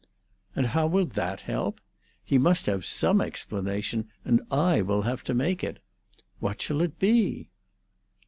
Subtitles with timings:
[0.55, 1.79] "And how will that help?
[2.25, 5.77] He must have some explanation, and I will have to make it.
[6.39, 7.51] What shall it be?"